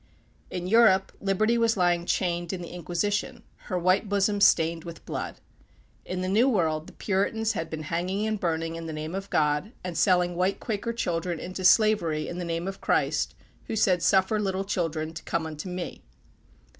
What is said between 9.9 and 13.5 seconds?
selling white Quaker children into slavery in the name of Christ,